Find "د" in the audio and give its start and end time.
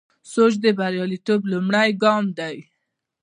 0.63-0.65